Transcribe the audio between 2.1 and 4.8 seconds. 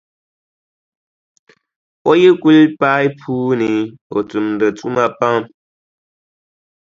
yi kuli paai puu ni, o tumdi